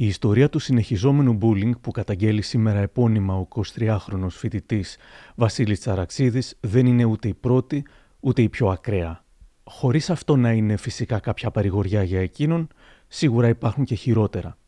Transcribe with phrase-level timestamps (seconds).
[0.00, 4.96] Η ιστορία του συνεχιζόμενου bullying που καταγγέλει σήμερα επώνυμα ο 23χρονος φοιτητής
[5.34, 7.84] Βασίλης Τσαραξίδης δεν είναι ούτε η πρώτη
[8.20, 9.24] ούτε η πιο ακραία.
[9.64, 12.68] Χωρίς αυτό να είναι φυσικά κάποια παρηγοριά για εκείνον,
[13.08, 14.58] σίγουρα υπάρχουν και χειρότερα.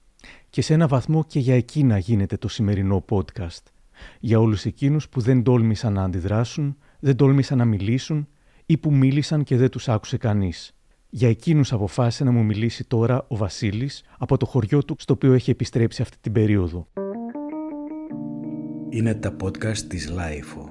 [0.51, 3.63] Και σε ένα βαθμό και για εκείνα γίνεται το σημερινό podcast.
[4.21, 8.29] Για όλους εκείνους που δεν τόλμησαν να αντιδράσουν, δεν τόλμησαν να μιλήσουν
[8.67, 10.75] ή που μίλησαν και δεν τους άκουσε κανείς.
[11.13, 15.33] Για εκείνους αποφάσισε να μου μιλήσει τώρα ο Βασίλης από το χωριό του στο οποίο
[15.33, 16.87] έχει επιστρέψει αυτή την περίοδο.
[18.89, 20.69] Είναι τα podcast της LiFO.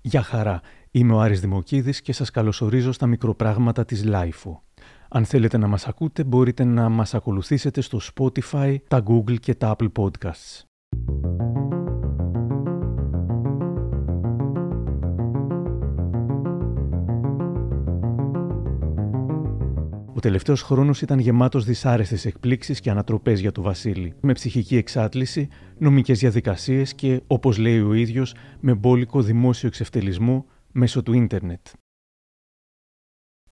[0.00, 4.62] Γεια χαρά, είμαι ο Άρης Δημοκίδης και σας καλωσορίζω στα μικροπράγματα της LiFO.
[5.08, 9.76] Αν θέλετε να μας ακούτε μπορείτε να μας ακολουθήσετε στο Spotify, τα Google και τα
[9.78, 10.67] Apple Podcasts.
[20.18, 25.48] Ο τελευταίος χρόνος ήταν γεμάτος δυσάρεστε εκπλήξεις και ανατροπές για τον Βασίλη, με ψυχική εξάτληση,
[25.78, 31.66] νομικές διαδικασίες και, όπως λέει ο ίδιος, με μπόλικο δημόσιο εξευτελισμό μέσω του ίντερνετ.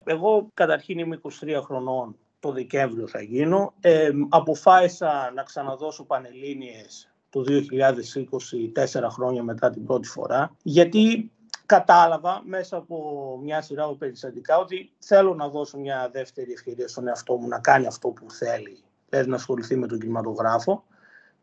[0.05, 1.29] Εγώ καταρχήν είμαι 23
[1.63, 3.75] χρονών, το Δεκέμβριο θα γίνω.
[3.81, 11.31] Ε, αποφάσισα να ξαναδώσω Πανελλήνιες το 2024 χρόνια μετά την πρώτη φορά, γιατί
[11.67, 17.09] κατάλαβα μέσα από μια σειρά από περιστατικά ότι θέλω να δώσω μια δεύτερη ευκαιρία στον
[17.09, 20.85] εαυτό μου να κάνει αυτό που θέλει, δηλαδή να ασχοληθεί με τον κινηματογράφο.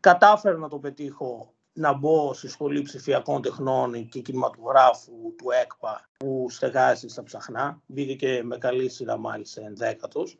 [0.00, 6.46] Κατάφερα να το πετύχω να μπω στη Σχολή Ψηφιακών Τεχνών και Κινηματογράφου του ΕΚΠΑ που
[6.50, 7.80] στεγάζει στα ψαχνά.
[7.86, 10.38] Μπήκε και με καλή σειρά μάλιστα ενδέκατος.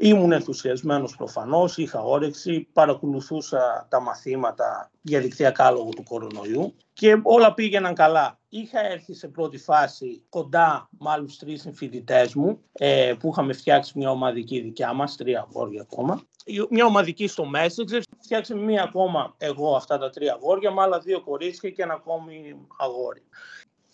[0.00, 7.94] Ήμουν ενθουσιασμένος προφανώς, είχα όρεξη, παρακολουθούσα τα μαθήματα διαδικτυακά λόγω του κορονοϊού και όλα πήγαιναν
[7.94, 8.38] καλά.
[8.48, 13.92] Είχα έρθει σε πρώτη φάση κοντά με άλλους τρεις συμφοιτητές μου ε, που είχαμε φτιάξει
[13.98, 16.22] μια ομαδική δικιά μας, τρία αγόρια ακόμα.
[16.70, 21.20] Μια ομαδική στο Messenger, φτιάξαμε μία ακόμα εγώ αυτά τα τρία αγόρια με άλλα δύο
[21.20, 23.22] κορίτσια και ένα ακόμη αγόρι.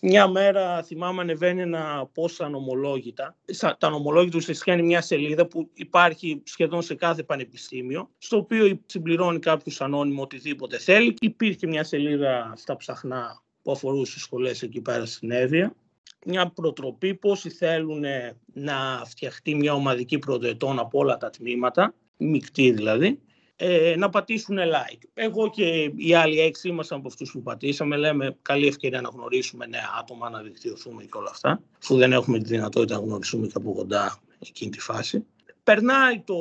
[0.01, 3.35] Μια μέρα θυμάμαι ανεβαίνει ένα post ανομολόγητα.
[3.59, 9.39] Τα ανομολόγητα ουσιαστικά είναι μια σελίδα που υπάρχει σχεδόν σε κάθε πανεπιστήμιο, στο οποίο συμπληρώνει
[9.39, 11.15] κάποιος ανώνυμο οτιδήποτε θέλει.
[11.19, 15.75] Υπήρχε μια σελίδα στα ψαχνά που αφορούσε σχολές εκεί πέρα στην Εύβοια.
[16.25, 18.03] Μια προτροπή πόσοι θέλουν
[18.53, 23.19] να φτιαχτεί μια ομαδική πρωτοετών από όλα τα τμήματα, μεικτή δηλαδή,
[23.57, 25.01] ε, να πατήσουν like.
[25.13, 27.97] Εγώ και οι άλλοι έξι ήμασταν από αυτούς που πατήσαμε.
[27.97, 32.39] Λέμε καλή ευκαιρία να γνωρίσουμε νέα άτομα, να δικτυωθούμε και όλα αυτά, αφού δεν έχουμε
[32.39, 35.25] τη δυνατότητα να γνωριστούμε και από κοντά εκείνη τη φάση.
[35.63, 36.35] Περνάει το,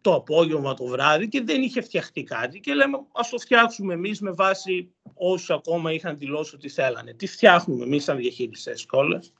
[0.00, 4.20] το απόγευμα, το βράδυ και δεν είχε φτιαχτεί κάτι και λέμε ας το φτιάξουμε εμείς
[4.20, 7.12] με βάση όσους ακόμα είχαν δηλώσει ότι θέλανε.
[7.12, 9.32] Τι φτιάχνουμε εμείς σαν διαχείριστες σχόλες.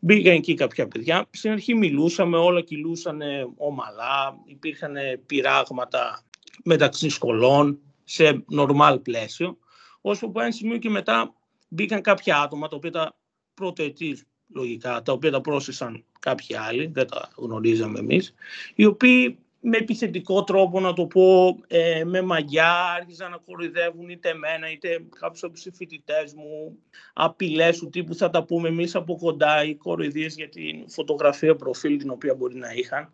[0.00, 1.26] Μπήκαν εκεί κάποια παιδιά.
[1.30, 3.20] Στην αρχή μιλούσαμε, όλα κυλούσαν
[3.56, 4.94] ομαλά, υπήρχαν
[5.26, 6.24] πειράγματα
[6.62, 9.58] μεταξύ σχολών, σε νορμάλ πλαίσιο,
[10.00, 11.34] όσο που ένα σημείο και μετά
[11.68, 13.16] μπήκαν κάποια άτομα, τα οποία τα
[13.54, 14.18] πρωτοετή
[14.54, 18.34] λογικά, τα οποία τα πρόσθεσαν κάποιοι άλλοι, δεν τα γνωρίζαμε εμείς,
[18.74, 24.28] οι οποίοι με επιθετικό τρόπο, να το πω, ε, με μαγιά, άρχισαν να κοροϊδεύουν είτε
[24.28, 26.78] εμένα είτε κάποιους από τους φοιτητές μου,
[27.12, 31.98] απειλές του τύπου θα τα πούμε εμείς από κοντά ή κοροϊδίες για την φωτογραφία προφίλ
[31.98, 33.12] την οποία μπορεί να είχαν.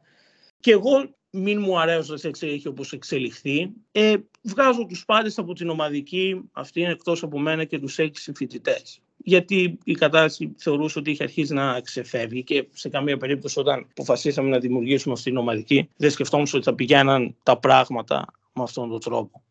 [0.61, 3.71] Και εγώ μην μου αρέσει να έχει όπως εξελιχθεί.
[3.93, 8.23] Ε, βγάζω τους πάντες από την ομαδική, αυτή είναι εκτός από μένα και τους έξι
[8.23, 9.01] συμφοιτητές.
[9.17, 14.49] Γιατί η κατάσταση θεωρούσε ότι είχε αρχίσει να ξεφεύγει και σε καμία περίπτωση όταν αποφασίσαμε
[14.49, 19.01] να δημιουργήσουμε αυτή την ομαδική δεν σκεφτόμαστε ότι θα πηγαίναν τα πράγματα με αυτόν τον
[19.01, 19.43] τρόπο.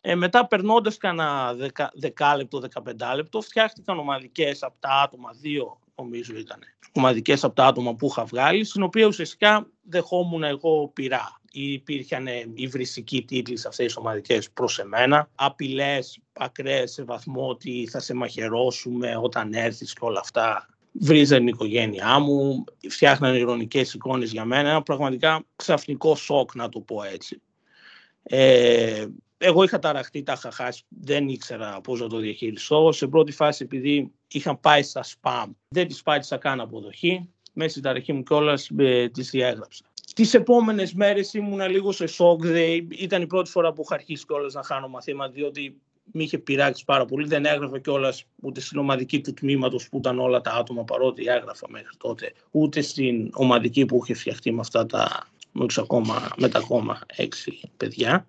[0.00, 1.56] Ε, μετά περνώντας κανένα
[1.94, 6.58] δεκάλεπτο, δεκαπεντάλεπτο, φτιάχτηκαν ομαδικές από τα άτομα, δύο νομίζω ήταν,
[6.92, 11.40] ομαδικές από τα άτομα που είχα βγάλει, στην οποία ουσιαστικά δεχόμουν εγώ πειρά.
[11.52, 18.00] Υπήρχαν υβριστικοί τίτλοι σε αυτές τις ομαδικές προς εμένα, απειλές ακραίες σε βαθμό ότι θα
[18.00, 20.66] σε μαχαιρώσουμε όταν έρθεις και όλα αυτά.
[20.92, 26.80] Βρίζανε την οικογένειά μου, φτιάχνανε ηρωνικές εικόνες για μένα, ένα πραγματικά ξαφνικό σοκ να το
[26.80, 27.42] πω έτσι.
[28.22, 29.06] Ε,
[29.42, 32.92] εγώ είχα ταραχτεί, τα είχα χάσει, δεν ήξερα πώς να το διαχειριστώ.
[32.92, 37.28] Σε πρώτη φάση, επειδή είχαν πάει στα spam, δεν τις πάτησα καν αποδοχή.
[37.52, 39.84] Μέσα στην ταραχή μου κιόλας ε, τις διέγραψα.
[40.14, 42.42] Τις επόμενες μέρες ήμουν λίγο σε σοκ.
[42.88, 45.80] ήταν η πρώτη φορά που είχα αρχίσει κιόλας να χάνω μαθήματα, διότι
[46.12, 47.26] με είχε πειράξει πάρα πολύ.
[47.26, 51.66] Δεν έγραφα κιόλας ούτε στην ομαδική του τμήματος που ήταν όλα τα άτομα, παρότι έγραφα
[51.70, 55.26] μέχρι τότε, ούτε στην ομαδική που είχε φτιαχτεί με αυτά τα
[56.36, 58.26] με τα ακόμα έξι παιδιά.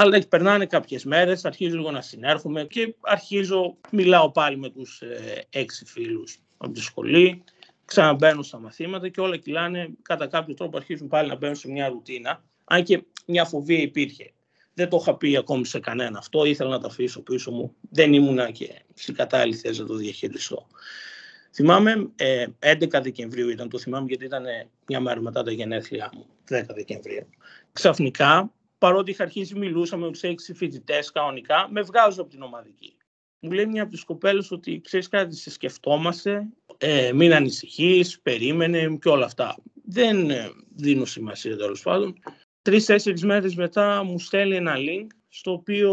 [0.00, 5.46] Αλλά περνάνε κάποιες μέρες, αρχίζω λίγο να συνέρχομαι και αρχίζω, μιλάω πάλι με τους ε,
[5.50, 7.44] έξι φίλους από τη σχολή.
[7.84, 11.88] ξαναμπαίνουν στα μαθήματα και όλα κυλάνε κατά κάποιο τρόπο αρχίζουν πάλι να μπαίνουν σε μια
[11.88, 12.44] ρουτίνα.
[12.64, 14.32] Αν και μια φοβία υπήρχε.
[14.74, 17.74] Δεν το είχα πει ακόμη σε κανένα αυτό, ήθελα να το αφήσω πίσω μου.
[17.90, 20.66] Δεν ήμουνα και στην κατάλληλη θέση να το διαχειριστώ.
[21.52, 24.44] Θυμάμαι, ε, 11 Δεκεμβρίου ήταν, το θυμάμαι γιατί ήταν
[24.86, 27.28] μια μέρα μετά τα γενέθλιά μου, 10 Δεκεμβρίου.
[27.72, 32.96] Ξαφνικά, παρότι είχα αρχίσει μιλούσα με τους έξι φοιτητές κανονικά, με βγάζω από την ομαδική.
[33.40, 36.48] Μου λέει μια από τις κοπέλες ότι ξέρεις κάτι, σε σκεφτόμαστε,
[36.78, 39.56] ε, μην ανησυχείς, περίμενε και όλα αυτά.
[39.84, 42.18] Δεν ε, δίνω σημασία τέλος πάντων.
[42.62, 45.92] Τρει-τέσσερι μέρες μετά μου στέλνει ένα link στο οποίο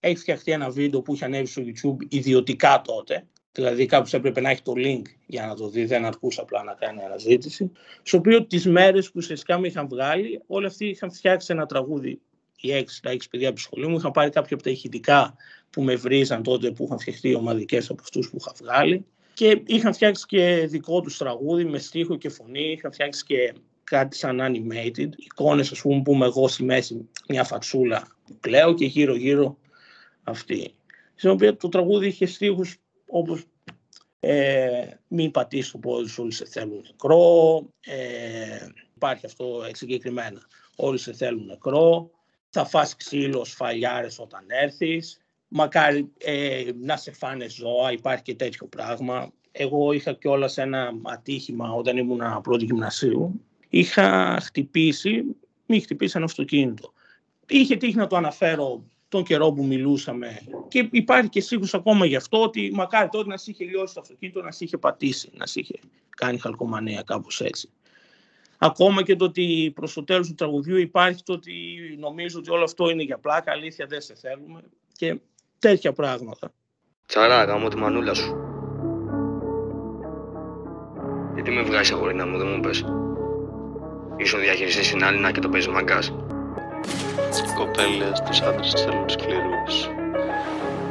[0.00, 3.26] έχει φτιαχτεί ένα βίντεο που είχε ανέβει στο YouTube ιδιωτικά τότε.
[3.54, 6.72] Δηλαδή κάποιος έπρεπε να έχει το link για να το δει, δεν αρκούσε απλά να
[6.72, 7.72] κάνει αναζήτηση.
[8.02, 12.20] Στο οποίο τις μέρες που ουσιαστικά με είχαν βγάλει, όλοι αυτοί είχαν φτιάξει ένα τραγούδι.
[12.60, 15.34] Οι έξι, τα έξι παιδιά από τη σχολή μου είχαν πάρει κάποια από τα ηχητικά
[15.70, 19.04] που με βρίζαν τότε που είχαν φτιαχτεί ομαδικές από αυτούς που είχα βγάλει.
[19.34, 22.72] Και είχαν φτιάξει και δικό τους τραγούδι με στίχο και φωνή.
[22.72, 23.54] Είχαν φτιάξει και
[23.84, 28.74] κάτι σαν animated, εικόνες ας πούμε που είμαι εγώ στη μέση μια φατσούλα που κλαίω
[28.74, 29.58] και γύρω γύρω
[30.22, 30.74] αυτή.
[31.14, 33.44] Στην οποία το τραγούδι είχε στίχους όπως
[34.20, 40.40] ε, μην πατήσεις το πόδι σου, όλοι σε θέλουν νεκρό, ε, υπάρχει αυτό συγκεκριμένα,
[40.76, 42.10] όλοι σε θέλουν νεκρό,
[42.50, 48.66] θα φας ξύλο σφαλιάρες όταν έρθεις, μακάρι ε, να σε φάνε ζώα, υπάρχει και τέτοιο
[48.66, 49.32] πράγμα.
[49.52, 53.40] Εγώ είχα κιόλας ένα ατύχημα όταν ήμουν πρώτη γυμνασίου
[53.78, 55.24] είχα χτυπήσει,
[55.66, 56.92] μη χτυπήσει ένα αυτοκίνητο.
[57.48, 58.84] Είχε τύχει να το αναφέρω
[59.14, 63.36] τον καιρό που μιλούσαμε και υπάρχει και σίγουρος ακόμα γι' αυτό ότι μακάρι τότε να
[63.36, 65.78] σε είχε λιώσει το αυτοκίνητο, να σε είχε πατήσει, να σε είχε
[66.16, 67.70] κάνει χαλκομανία κάπως έτσι.
[68.58, 71.52] Ακόμα και το ότι προς το τέλος του τραγουδιού υπάρχει το ότι
[71.98, 74.62] νομίζω ότι όλο αυτό είναι για πλάκα, αλήθεια δεν σε θέλουμε
[74.92, 75.20] και
[75.58, 76.52] τέτοια πράγματα.
[77.06, 78.36] Τσαρά, γάμω τη μανούλα σου.
[81.34, 82.84] Γιατί με βγάζει αγορίνα μου, δεν μου πες.
[84.16, 86.14] Ήσουν διαχειριστής στην άλλη και το παίζει μαγκάς.
[87.46, 89.62] Οι κοπέλες του άντρες θέλουν σκληρού.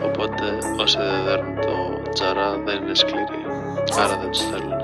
[0.08, 0.46] Οπότε
[0.84, 1.76] όσοι δεν δέρνουν το
[2.14, 3.42] τζαρά δεν είναι σκληροί.
[4.04, 4.80] Άρα δεν του θέλουν.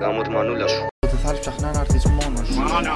[0.00, 0.86] Γάμω τη μανούλα σου.
[0.98, 2.48] Τότε θα έρθει ψαχνά να έρθεις μόνος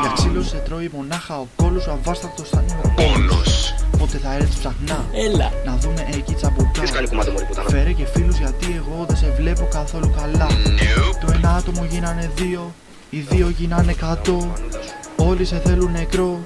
[0.02, 4.34] Για ξύλο σε τρώει μονάχα ο κόλος σου αβάστατος θα είναι ο πόνος Πότε θα
[4.34, 5.52] έρθει ψαχνά Έλα.
[5.64, 7.68] Να δούμε εκεί τσαμπουκά Ποιος κάνει κομμάτι μωρή πουτάνα.
[7.68, 10.46] Φέρε και φίλους γιατί εγώ δεν σε βλέπω καθόλου καλά
[11.20, 12.72] Το ένα άτομο γίνανε δύο
[13.14, 14.52] Οι δύο γίνανε εκατό
[15.16, 16.38] Όλοι σε θέλουν νεκρό.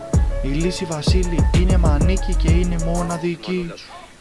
[0.43, 3.71] Η λύση Βασίλη είναι μανίκη και είναι μοναδική.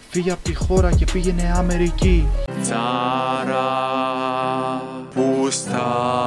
[0.10, 2.28] Φύγε από τη χώρα και πήγαινε Αμερική.
[2.62, 3.72] Τσάρα,
[5.14, 6.27] πουστάρα,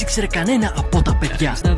[0.00, 1.54] ήξερε κανένα από τα παιδιά.
[1.54, 1.76] Στα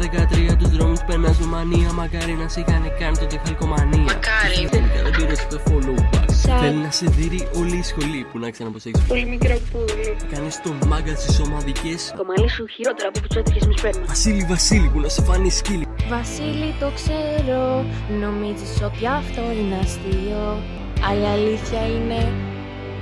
[0.52, 1.92] 13 τους δρόμους περνά με μανία.
[1.92, 3.98] Μακάρι να σε είχαν κάνει τότε χαλκομανία.
[4.12, 4.68] Μακάρι.
[4.70, 6.30] Τελικά δεν πήρες το follow back.
[6.60, 10.16] Θέλει να σε δει όλη η σχολή που να ξέρει πω έχει Πολύ μικρό πουλί.
[10.32, 12.14] Κάνεις το μάγκα στις ομαδικές.
[12.16, 14.04] Το μαλλί σου χειρότερα από που τους έτυχες με σπέρμα.
[14.06, 15.86] Βασίλη, Βασίλη που να σε φάνει σκύλι.
[16.08, 17.84] Βασίλη το ξέρω,
[18.20, 20.62] νομίζεις ότι αυτό είναι αστείο
[21.08, 22.20] Αλλά αλήθεια είναι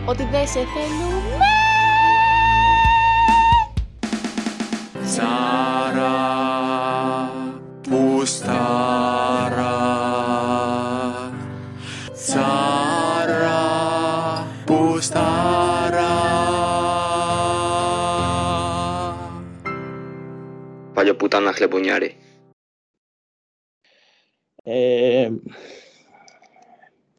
[0.06, 1.13] ότι δεν σε θέλουμε
[5.14, 6.16] Τσάρα,
[7.82, 9.70] πουστάρα,
[12.12, 13.60] τσάρα,
[14.64, 16.12] πουστάρα.
[20.94, 22.16] Παλιό πουτάνα χλεμπονιάρη.
[24.62, 25.30] Ε,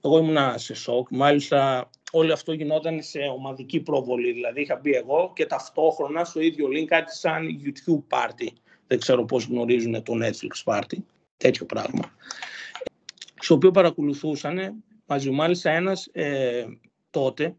[0.01, 1.07] εγώ ήμουνα σε σοκ.
[1.11, 4.31] Μάλιστα, όλο αυτό γινόταν σε ομαδική προβολή.
[4.31, 8.47] Δηλαδή, είχα μπει εγώ και ταυτόχρονα στο ίδιο link κάτι σαν YouTube party.
[8.87, 10.97] Δεν ξέρω πώς γνωρίζουν το Netflix party.
[11.37, 12.15] Τέτοιο πράγμα.
[13.39, 15.35] Στο οποίο παρακολουθούσαν μαζί μου.
[15.35, 16.65] Μάλιστα, ένας ε,
[17.09, 17.55] τότε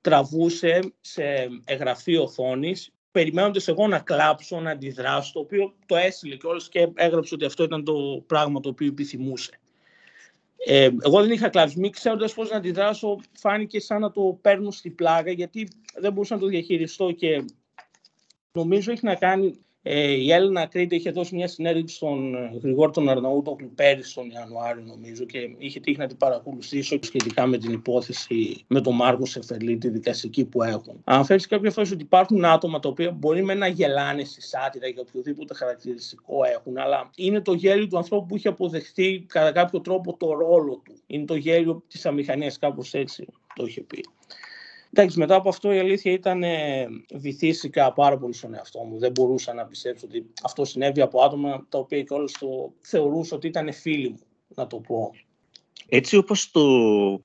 [0.00, 6.68] τραβούσε σε εγγραφή οθόνης, περιμένοντας εγώ να κλάψω, να αντιδράσω, το οποίο το έστειλε κιόλας
[6.68, 9.60] και έγραψε ότι αυτό ήταν το πράγμα το οποίο επιθυμούσε.
[10.66, 11.80] Ε, εγώ δεν είχα κλάψει.
[11.80, 16.34] Μη ξέροντας πώς να αντιδράσω, φάνηκε σαν να το παίρνω στη πλάγα, γιατί δεν μπορούσα
[16.34, 17.44] να το διαχειριστώ και
[18.52, 19.64] νομίζω έχει να κάνει.
[19.82, 24.30] Ε, η Έλληνα Κρήτη είχε δώσει μια συνέντευξη στον ε, Γρηγόρη τον Αρναούτογλου πέρυσι τον
[24.30, 29.30] Ιανουάριο, νομίζω, και είχε τύχει να την παρακολουθήσω σχετικά με την υπόθεση με τον Μάρκος
[29.30, 31.00] Σεφερλή, τη δικαστική που έχουν.
[31.04, 35.02] Αναφέρει κάποια φορά ότι υπάρχουν άτομα τα οποία μπορεί με να γελάνε στη σάτυρα για
[35.08, 40.16] οποιοδήποτε χαρακτηριστικό έχουν, αλλά είναι το γέλιο του ανθρώπου που έχει αποδεχτεί κατά κάποιο τρόπο
[40.16, 40.94] το ρόλο του.
[41.06, 44.04] Είναι το γέλιο της αμηχανίας, κάπως έτσι το είχε πει.
[44.92, 48.98] Εντάξει, μετά από αυτό η αλήθεια ήταν ε, βυθίστηκα πάρα πολύ στον εαυτό μου.
[48.98, 53.36] Δεν μπορούσα να πιστέψω ότι αυτό συνέβη από άτομα τα οποία και όλες το θεωρούσα
[53.36, 54.20] ότι ήταν φίλοι μου,
[54.54, 55.10] να το πω.
[55.92, 56.62] Έτσι όπως το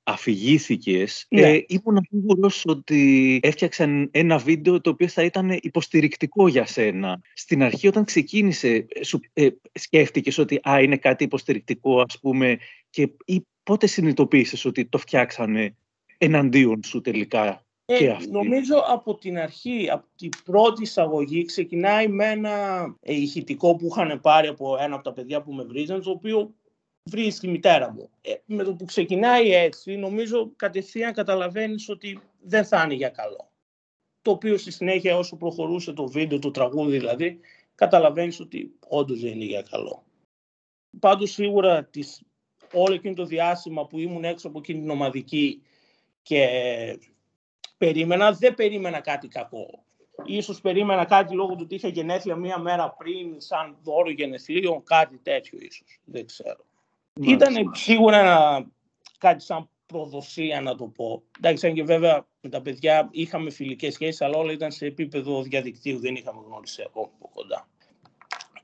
[0.04, 1.42] αφηγήθηκες, Ναι.
[1.42, 7.22] ε, ήμουν σίγουρος ότι έφτιαξαν ένα βίντεο το οποίο θα ήταν υποστηρικτικό για σένα.
[7.34, 12.58] Στην αρχή όταν ξεκίνησε, ε, σου, ε, σκέφτηκες ότι α, είναι κάτι υποστηρικτικό ας πούμε
[12.90, 15.76] και ή πότε συνειδητοποίησες ότι το φτιάξανε;
[16.18, 18.32] Εναντίον σου τελικά Ε, και αυτοί.
[18.32, 24.20] νομίζω από την αρχή, από την πρώτη εισαγωγή, ξεκινάει με ένα ε, ηχητικό που είχαν
[24.22, 26.54] πάρει από ένα από τα παιδιά που με βρίζαν, το οποίο
[27.10, 28.10] βρίζει τη μητέρα μου.
[28.22, 33.50] Ε, με το που ξεκινάει έτσι, νομίζω κατευθείαν καταλαβαίνεις ότι δεν θα είναι για καλό.
[34.22, 37.40] Το οποίο στη συνέχεια όσο προχωρούσε το βίντεο, το τραγούδι δηλαδή,
[37.76, 40.04] καταλαβαίνεις ότι όντως δεν είναι για καλό.
[41.00, 42.22] Πάντως σίγουρα τις,
[42.74, 45.62] όλο εκείνο το διάστημα που ήμουν έξω από εκείνη την ομαδική
[46.26, 46.48] και
[47.78, 49.84] περίμενα, δεν περίμενα κάτι κακό.
[50.26, 55.18] Ίσως περίμενα κάτι λόγω του ότι είχα γενέθλια μία μέρα πριν, σαν δώρο γενεθλίων, κάτι
[55.18, 56.00] τέτοιο ίσως.
[56.06, 56.66] Δεν ξέρω.
[57.22, 58.68] Ήταν σίγουρα ένα,
[59.18, 61.24] κάτι σαν προδοσία να το πω.
[61.38, 65.42] Εντάξει, αν και βέβαια με τα παιδιά είχαμε φιλικές σχέσεις, αλλά όλα ήταν σε επίπεδο
[65.42, 67.70] διαδικτύου, δεν είχαμε γνώρισει ακόμα από κοντά.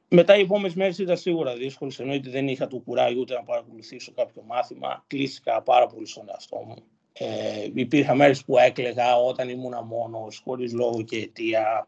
[0.07, 4.11] Μετά οι επόμενες μέρες ήταν σίγουρα δύσκολες, εννοείται δεν είχα το κουράγιο ούτε να παρακολουθήσω
[4.11, 5.03] κάποιο μάθημα.
[5.07, 6.75] Κλείστηκα πάρα πολύ στον εαυτό μου.
[7.13, 11.87] Ε, υπήρχαν μέρες που έκλαιγα όταν ήμουν μόνος, χωρίς λόγο και αιτία.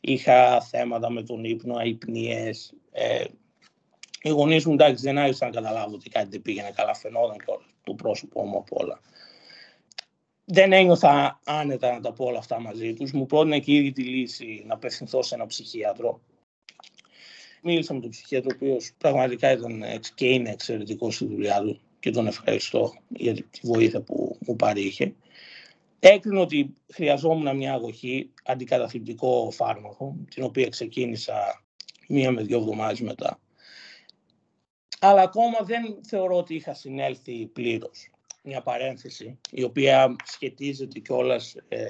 [0.00, 2.74] Είχα θέματα με τον ύπνο, αϊπνίες.
[2.92, 3.24] Ε,
[4.22, 7.44] οι γονείς μου εντάξει δεν άρχισαν να καταλάβουν ότι κάτι δεν πήγαινε καλά, φαινόταν και
[7.84, 9.00] το πρόσωπό μου από όλα.
[10.44, 13.12] Δεν ένιωθα άνετα να τα πω όλα αυτά μαζί τους.
[13.12, 16.20] Μου πρότεινε και ήδη τη λύση να απευθυνθώ σε ένα ψυχίατρο.
[17.62, 21.80] Μίλησα με τον ψυχίατρο, ο οποίος πραγματικά ήταν εξ- και είναι εξαιρετικός στη δουλειά του
[22.00, 25.14] και τον ευχαριστώ για τη βοήθεια που μου παρήχε.
[25.98, 31.64] Έκρινε ότι χρειαζόμουν μια αγωγή, αντικαταθλιπτικό φάρμακο, την οποία ξεκίνησα
[32.08, 33.40] μία με δύο εβδομάδες μετά.
[35.00, 38.10] Αλλά ακόμα δεν θεωρώ ότι είχα συνέλθει πλήρως.
[38.42, 41.84] Μια παρένθεση, η οποία σχετίζεται κιόλας ε,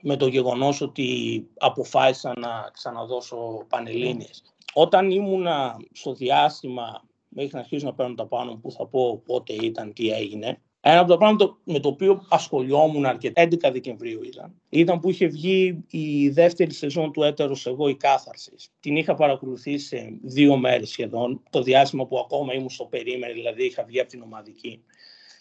[0.00, 4.42] με το γεγονός ότι αποφάσισα να ξαναδώσω πανελλήνιες.
[4.72, 7.02] Όταν ήμουνα στο διάστημα
[7.34, 10.60] μέχρι να αρχίσω να παίρνω τα πάνω που θα πω πότε ήταν, τι έγινε.
[10.84, 15.26] Ένα από τα πράγματα με το οποίο ασχολιόμουν αρκετά, 11 Δεκεμβρίου ήταν, ήταν που είχε
[15.26, 18.72] βγει η δεύτερη σεζόν του Έτερος Εγώ η Κάθαρσης.
[18.80, 23.64] Την είχα παρακολουθήσει σε δύο μέρες σχεδόν, το διάστημα που ακόμα ήμουν στο περίμενο, δηλαδή
[23.64, 24.84] είχα βγει από την ομαδική.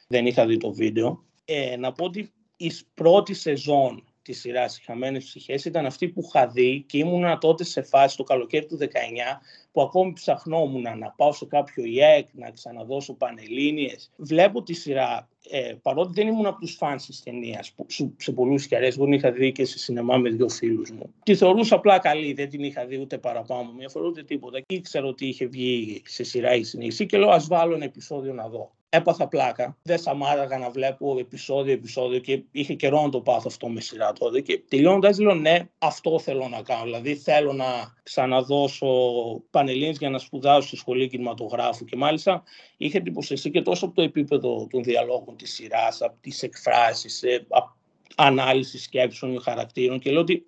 [0.08, 1.24] Δεν είχα δει το βίντεο.
[1.46, 6.22] Ε, να πω ότι η πρώτη σεζόν της σειράς Οι Χαμένες Ψυχές ήταν αυτή που
[6.24, 8.86] είχα δει και ήμουν τότε σε φάση το καλοκαίρι του 19
[9.72, 14.12] που ακόμη ψαχνόμουν να πάω σε κάποιο ΙΕΚ, να ξαναδώσω πανελλήνιες.
[14.18, 18.32] Βλέπω τη σειρά, ε, παρότι δεν ήμουν από τους φανς της ταινίας, που σε, σε
[18.32, 21.14] πολλούς και αρέσει, εγώ την είχα δει και σε σινεμά με δύο φίλους μου.
[21.24, 24.60] Τη θεωρούσα απλά καλή, δεν την είχα δει ούτε παραπάνω μια φορά ούτε τίποτα.
[24.60, 28.34] Και ήξερα ότι είχε βγει σε σειρά η συνέχιση και λέω ας βάλω ένα επεισόδιο
[28.34, 28.72] να δω.
[28.94, 29.78] Έπαθα πλάκα.
[29.82, 34.14] Δεν σταμάταγα να βλέπω επεισόδιο, επεισόδιο και είχε καιρό να το πάθω αυτό με σειρά
[34.14, 34.42] τότε.
[34.42, 36.84] Και τελειώνοντας, λέω ναι, αυτό θέλω να κάνω.
[36.84, 37.66] Δηλαδή θέλω να
[38.04, 38.88] ξαναδώσω
[39.52, 41.86] πανελλήνες για να σπουδάσω στη σχολή κινηματογράφου.
[41.86, 42.44] Και μάλιστα
[42.78, 47.76] είχε εντυπωσιαστεί και τόσο από το επίπεδο των διαλόγων της σειράς, από τις εκφράσεις, από
[48.16, 50.00] ανάλυσης σκέψεων χαρακτήρων.
[50.00, 50.44] Και λέω ότι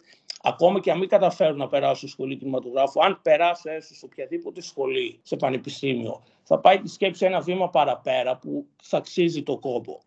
[0.45, 4.62] ακόμα και αν μην καταφέρω να περάσω στη σχολή κινηματογράφου, αν περάσω έστω σε οποιαδήποτε
[4.62, 10.01] σχολή, σε πανεπιστήμιο, θα πάει τη σκέψη ένα βήμα παραπέρα που θα αξίζει το κόπο.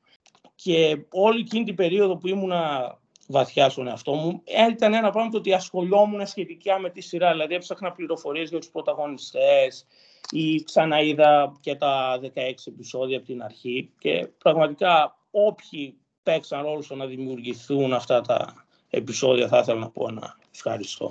[0.54, 2.94] Και όλη εκείνη την περίοδο που ήμουνα
[3.26, 7.30] βαθιά στον εαυτό μου, ήταν ένα πράγμα το ότι ασχολιόμουν σχετικά με τη σειρά.
[7.30, 9.86] Δηλαδή, έψαχνα πληροφορίες για τους πρωταγωνιστές
[10.30, 12.28] ή ξαναείδα και τα 16
[12.66, 18.65] επεισόδια από την αρχή και πραγματικά όποιοι παίξαν ρόλο στο να δημιουργηθούν αυτά τα
[18.96, 21.10] επεισόδια θα ήθελα να πω ένα ευχαριστώ.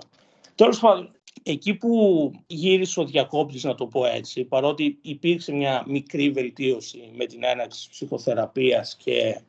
[0.55, 1.11] Τέλος πάντων,
[1.43, 7.25] εκεί που γύρισε ο διακόπτης, να το πω έτσι, παρότι υπήρξε μια μικρή βελτίωση με
[7.25, 9.41] την έναρξη ψυχοθεραπείας και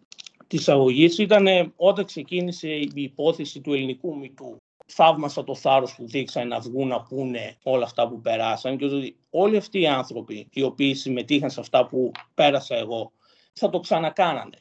[0.46, 4.56] της αγωγής, ήταν όταν ξεκίνησε η υπόθεση του ελληνικού μυτού.
[4.88, 9.16] Θαύμασα το θάρρος που δείξαν να βγουν να πούνε όλα αυτά που περάσαν και ότι
[9.30, 13.12] όλοι αυτοί οι άνθρωποι οι οποίοι συμμετείχαν σε αυτά που πέρασα εγώ
[13.52, 14.56] θα το ξανακάνανε.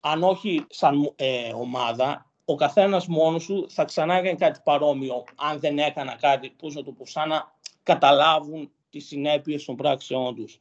[0.00, 5.58] Αν όχι σαν ε, ομάδα, ο καθένας μόνος του θα ξανά έκανε κάτι παρόμοιο αν
[5.60, 10.60] δεν έκανα κάτι, πώς να το πω, σαν να καταλάβουν τις συνέπειες των πράξεών τους.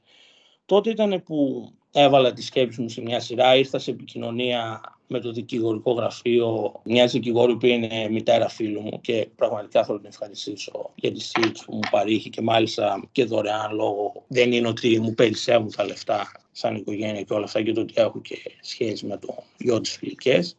[0.66, 5.32] Τότε ήταν που έβαλα τη σκέψη μου σε μια σειρά, ήρθα σε επικοινωνία με το
[5.32, 10.92] δικηγορικό γραφείο, μιας δικηγόρη που είναι μητέρα φίλου μου και πραγματικά θέλω να την ευχαριστήσω
[10.96, 14.24] για τη στήριξη που μου παρήχε και μάλιστα και δωρεάν λόγο.
[14.28, 17.94] Δεν είναι ότι μου περισσεύουν τα λεφτά σαν οικογένεια και όλα αυτά και το ότι
[17.98, 20.58] έχω και σχέση με το γιο της φιλικές.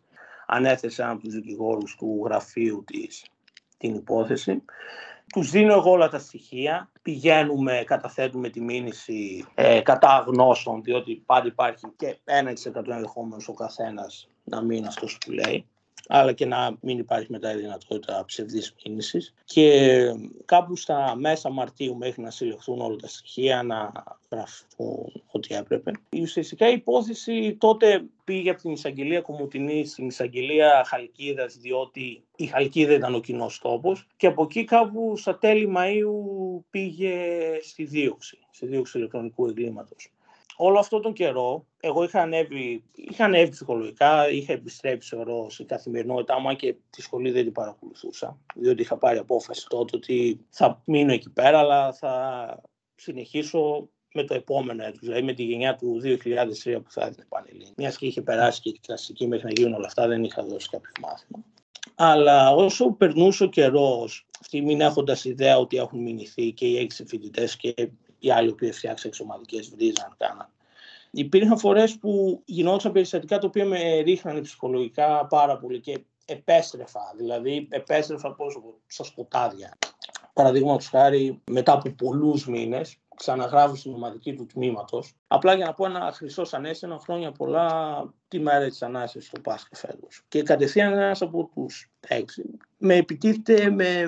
[0.55, 3.25] Ανέθεσε έναν από τους δικηγόρους του γραφείου της
[3.79, 4.63] την υπόθεση.
[5.33, 11.47] Τους δίνω εγώ όλα τα στοιχεία, πηγαίνουμε, καταθέτουμε τη μήνυση ε, κατά αγνώστων, διότι πάντα
[11.47, 12.19] υπάρχει και
[12.75, 15.67] 1% ενδεχόμενο ο καθένας να μην είναι αυτός που λέει
[16.09, 19.35] αλλά και να μην υπάρχει μετά η δυνατότητα ψευδής μήνυσης.
[19.45, 20.01] Και
[20.45, 23.93] κάπου στα μέσα Μαρτίου μέχρι να συλλεχθούν όλα τα στοιχεία, να
[24.31, 25.93] γραφούν ό,τι έπρεπε.
[26.11, 32.47] Η ουσιαστικά η υπόθεση τότε πήγε από την εισαγγελία Κομουτινή στην εισαγγελία Χαλκίδας, διότι η
[32.47, 34.07] Χαλκίδα ήταν ο κοινός τόπος.
[34.17, 37.17] Και από εκεί κάπου στα τέλη Μαΐου πήγε
[37.63, 40.11] στη δίωξη, στη δίωξη ηλεκτρονικού εγκλήματος
[40.57, 46.41] όλο αυτόν τον καιρό, εγώ είχα ανέβει, είχα ανέβει ψυχολογικά, είχα επιστρέψει θεωρώ στην καθημερινότητά
[46.41, 51.13] μου και τη σχολή δεν την παρακολουθούσα, διότι είχα πάρει απόφαση τότε ότι θα μείνω
[51.13, 52.63] εκεί πέρα, αλλά θα
[52.95, 57.73] συνεχίσω με το επόμενο έτος, δηλαδή με τη γενιά του 2003 που θα έδινε Πανελλήνια.
[57.77, 60.69] Μιας και είχε περάσει και η κλασική μέχρι να γίνουν όλα αυτά, δεν είχα δώσει
[60.69, 61.45] κάποιο μάθημα.
[61.95, 67.05] Αλλά όσο περνούσε ο καιρός, αυτοί μην έχοντας ιδέα ότι έχουν μηνυθεί και οι έξι
[67.05, 67.75] φοιτητές και
[68.25, 70.49] οι άλλοι που φτιάξαν εξωματικές βρίζαν, κάναν.
[71.11, 77.69] Υπήρχαν φορές που γινόταν περιστατικά τα οποία με ρίχνανε ψυχολογικά πάρα πολύ και επέστρεφα, δηλαδή
[77.71, 79.79] επέστρεφα πώς, στα σκοτάδια.
[80.33, 85.15] Παραδείγματος χάρη, μετά από πολλούς μήνες, ξαναγράφω στην ομαδική του τμήματος.
[85.27, 89.77] Απλά για να πω ένα χρυσό ανέστημα, χρόνια πολλά τη μέρα της Ανάστασης του Πάσχα
[89.77, 90.25] φέτος.
[90.29, 92.43] Και κατευθείαν ένας από τους έξι
[92.77, 94.05] με επιτίθεται με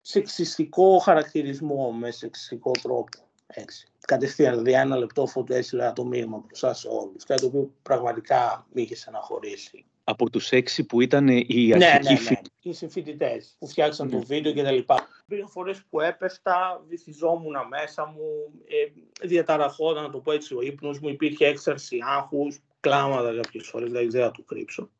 [0.00, 3.29] σεξιστικό χαρακτηρισμό, με σεξιστικό τρόπο.
[3.54, 3.86] Έτσι.
[4.00, 7.24] Κατευθείαν, δηλαδή ένα λεπτό φωτό έστειλα το μήνυμα μπροστά σε όλους.
[7.24, 9.84] Κάτι το οποίο πραγματικά με είχε στεναχωρήσει.
[10.04, 12.40] Από τους έξι που ήταν οι αρχικοί ναι, ναι, ναι.
[12.62, 14.10] Οι συμφοιτητές που φτιάξαν mm.
[14.10, 14.78] το βίντεο κτλ.
[15.24, 21.00] Υπήρχαν φορές που έπεφτα, βυθιζόμουν μέσα μου, ε, διαταραχόταν, να το πω έτσι, ο ύπνος
[21.00, 22.46] μου, υπήρχε έξαρση άγχου,
[22.80, 24.90] κλάματα κάποιες φορές, δηλαδή δεν θα το κρύψω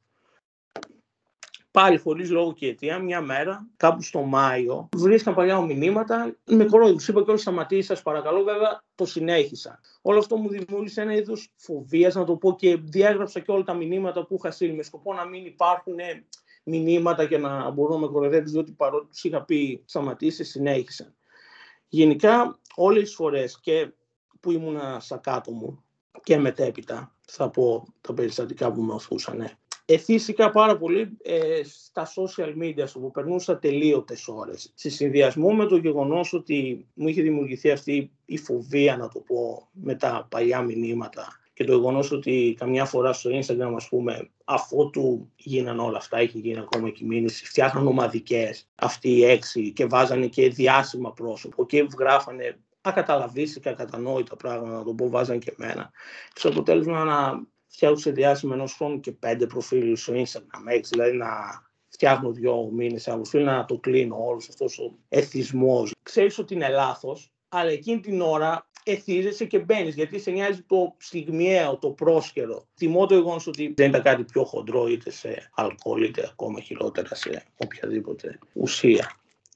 [1.70, 6.36] πάλι χωρίς λόγο και αιτία, μια μέρα, κάπου στο Μάιο, βρίσκαν παλιά μου μηνύματα.
[6.44, 9.80] Με κορόιδου, τους είπα και όλοι σταματήσει, σας παρακαλώ, βέβαια το συνέχισα.
[10.02, 13.74] Όλο αυτό μου δημιούργησε ένα είδος φοβίας, να το πω, και διάγραψα και όλα τα
[13.74, 15.94] μηνύματα που είχα στείλει με σκοπό να μην υπάρχουν
[16.64, 21.14] μηνύματα και να μπορώ να με κοροϊδέψει, διότι παρότι τους είχα πει σταματήσει, συνέχισαν.
[21.88, 23.92] Γενικά, όλες τις φορές και
[24.40, 25.84] που ήμουνα στα κάτω μου
[26.22, 29.50] και μετέπειτα, θα πω τα περιστατικά που με οθούσαν
[29.92, 34.72] εθίστηκα πάρα πολύ ε, στα social media που περνούσα τελείωτες ώρες.
[34.74, 39.68] Σε συνδυασμό με το γεγονός ότι μου είχε δημιουργηθεί αυτή η φοβία, να το πω,
[39.72, 44.90] με τα παλιά μηνύματα και το γεγονός ότι καμιά φορά στο Instagram, ας πούμε, αφού
[44.90, 49.72] του γίναν όλα αυτά, είχε γίνει ακόμα και η μήνυση, φτιάχναν ομαδικές αυτοί οι έξι
[49.72, 55.54] και βάζανε και διάσημα πρόσωπο και γράφανε ακαταλαβίστηκα, κατανόητα πράγματα, να το πω, βάζαν και
[55.58, 55.90] εμένα.
[56.34, 61.28] Στο αποτέλεσμα να φτιάχνω διάσημα ενός χρόνου και πέντε προφίλ στο Instagram, έτσι, δηλαδή να
[61.88, 65.94] φτιάχνω δύο μήνες ένα προφίλ, να το κλείνω όλος αυτός ο εθισμός.
[66.02, 70.94] Ξέρεις ότι είναι λάθος, αλλά εκείνη την ώρα εθίζεσαι και μπαίνεις, γιατί σε νοιάζει το
[70.98, 72.66] στιγμιαίο, το πρόσχερο.
[72.74, 77.14] Τιμώ το γεγονός ότι δεν ήταν κάτι πιο χοντρό είτε σε αλκοόλ είτε ακόμα χειρότερα
[77.14, 79.12] σε οποιαδήποτε ουσία.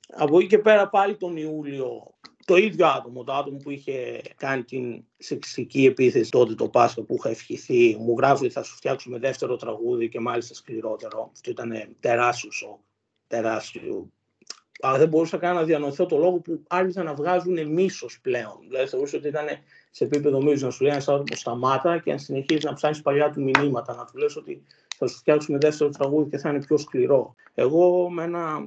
[0.08, 2.14] Από εκεί και πέρα πάλι τον Ιούλιο
[2.44, 7.14] το ίδιο άτομο, το άτομο που είχε κάνει την σεξιστική επίθεση τότε το Πάσχα που
[7.14, 11.30] είχα ευχηθεί, μου γράφει θα σου φτιάξουμε δεύτερο τραγούδι και μάλιστα σκληρότερο.
[11.32, 12.78] Αυτό ήταν τεράστιο σοκ,
[13.26, 14.10] τεράστιο.
[14.80, 18.58] Αλλά δεν μπορούσα καν να διανοηθώ το λόγο που άρχισαν να βγάζουν μίσος πλέον.
[18.68, 19.46] Δηλαδή θεωρούσα ότι ήταν
[19.90, 23.30] σε επίπεδο μίσος να σου λέει ένας άνθρωπος σταμάτα και να συνεχίζεις να ψάχνεις παλιά
[23.30, 24.62] του μηνύματα, να του λες ότι
[24.96, 27.34] θα σου φτιάξουμε δεύτερο τραγούδι και θα είναι πιο σκληρό.
[27.54, 28.58] Εγώ με ένα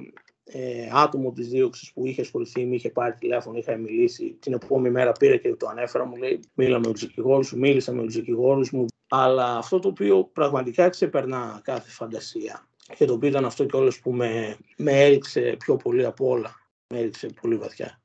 [0.52, 4.36] ε, άτομο της δίωξης που είχε ασχοληθεί, με είχε πάρει τηλέφωνο, είχα μιλήσει.
[4.40, 7.92] Την επόμενη μέρα πήρε και το ανέφερα, μου λέει: Μίλα με τους δικηγόρους σου, μίλησα
[7.92, 8.86] με τους δικηγόρους μου.
[9.08, 14.12] Αλλά αυτό το οποίο πραγματικά ξεπερνά κάθε φαντασία και το οποίο ήταν αυτό κιόλας που
[14.12, 16.60] με, με έριξε πιο πολύ από όλα.
[16.88, 18.00] Με έριξε πολύ βαθιά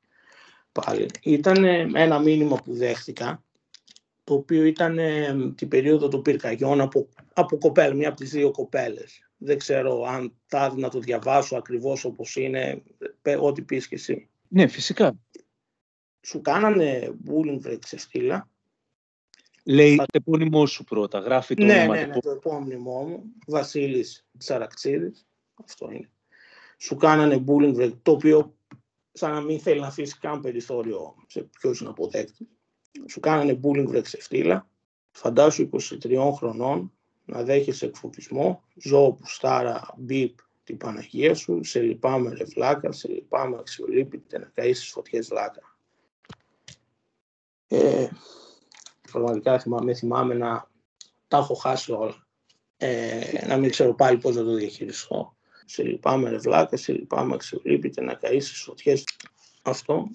[0.74, 1.10] πάλι.
[1.22, 1.64] Ήταν
[1.96, 3.44] ένα μήνυμα που δέχτηκα,
[4.24, 4.98] το οποίο ήταν
[5.56, 10.34] την περίοδο των πυρκαγιών από, από κοπέλα, μία από τις δύο κοπέλες δεν ξέρω αν
[10.46, 12.84] θα να το διαβάσω ακριβώς όπως είναι,
[13.40, 14.30] ό,τι πεις και εσύ.
[14.48, 15.16] Ναι, φυσικά.
[16.22, 18.50] Σου κάνανε bullying βρε ξεφτύλα.
[19.66, 21.96] Λέει το επώνυμό σου πρώτα, γράφει το ναι, όνομα.
[21.96, 25.28] Ναι, ναι, το επώνυμό μου, Βασίλης Τσαραξίδης,
[25.64, 26.10] αυτό είναι.
[26.78, 28.56] Σου κάνανε bullying βρε, το οποίο
[29.12, 32.48] σαν να μην θέλει να αφήσει καν περιθώριο σε ποιος είναι αποδέκτης.
[33.08, 34.68] Σου κάνανε bullying βρε ξεφτύλα.
[35.12, 35.70] Φαντάσου
[36.04, 36.94] 23 χρονών,
[37.26, 43.08] να δέχεσαι εκφωτισμό, ζώο που στάρα μπιπ την Παναγία σου, σε λυπάμαι ρε βλάκα, σε
[43.08, 45.78] λυπάμαι αξιολύπητε να καείς στις φωτιές βλάκα.
[47.68, 48.08] Ε,
[49.12, 50.70] πραγματικά θυμάμαι, θυμάμαι να
[51.28, 52.28] τα έχω χάσει όλα.
[52.78, 55.36] ε, να μην ξέρω πάλι πώς να το διαχειριστώ.
[55.66, 59.04] Σε λυπάμαι ρε βλάκα, σε λυπάμαι ξελείπητε να καείς φωτιές.
[59.62, 60.08] Αυτό.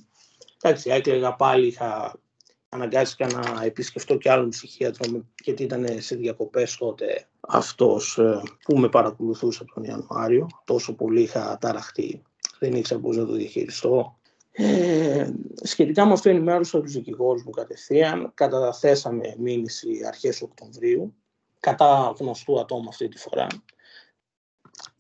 [0.61, 2.21] Εντάξει, έκλαιγα πάλι, είχα
[2.69, 8.89] αναγκάστηκα να επισκεφτώ και άλλον ψυχίατρο γιατί ήταν σε διακοπές τότε αυτός ε, που με
[8.89, 10.47] παρακολουθούσε τον Ιανουάριο.
[10.65, 12.23] Τόσο πολύ είχα ταραχτεί,
[12.59, 14.19] δεν ήξερα πώς να το διαχειριστώ.
[14.51, 15.31] Ε,
[15.63, 18.31] σχετικά με αυτό ενημέρωσα τους δικηγόρους μου κατευθείαν.
[18.35, 21.15] Καταθέσαμε μήνυση αρχές Οκτωβρίου
[21.61, 23.47] κατά γνωστού ατόμου αυτή τη φορά.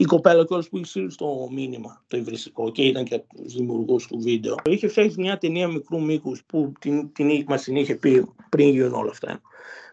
[0.00, 3.48] Η κοπέλα κιόλας που είχε στείλει στο μήνυμα το υβριστικό και ήταν και από του
[3.48, 4.54] δημιουργού του βίντεο.
[4.64, 8.92] Είχε φτιάξει μια ταινία μικρού μήκους που την, την μας την είχε πει πριν γίνουν
[8.92, 9.40] όλα αυτά.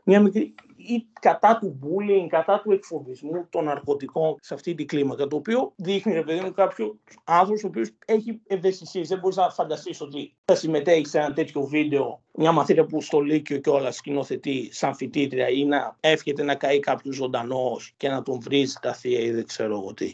[0.04, 0.54] Μια μικρή
[0.88, 5.28] ή κατά του bullying, κατά του εκφοβισμού των ναρκωτικών σε αυτή την κλίμακα.
[5.28, 9.08] Το οποίο δείχνει, ρε παιδί μου, κάποιο άνθρωπος ο οποίος έχει ευαισθησίες.
[9.08, 13.20] Δεν μπορείς να φανταστείς ότι θα συμμετέχεις σε ένα τέτοιο βίντεο, μια μαθήτρια που στο
[13.20, 18.22] Λύκειο και όλα σκηνοθετεί σαν φοιτήτρια ή να εύχεται να καεί κάποιος ζωντανός και να
[18.22, 20.14] τον βρίζει τα θεία ή δεν ξέρω εγώ τι.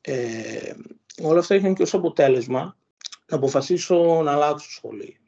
[0.00, 0.72] Ε,
[1.22, 2.76] όλα αυτά είχαν και ως αποτέλεσμα
[3.26, 5.20] να αποφασίσω να αλλάξω σχολή.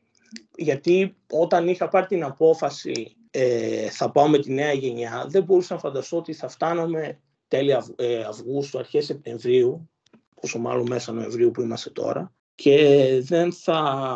[0.56, 5.74] Γιατί όταν είχα πάρει την απόφαση ε, θα πάω με τη νέα γενιά, δεν μπορούσα
[5.74, 9.90] να φανταστώ ότι θα φτάνουμε τέλη ε, Αυγούστου, αρχές Σεπτεμβρίου,
[10.34, 14.14] όσο μάλλον μέσα Νοεμβρίου που είμαστε τώρα, και δεν θα,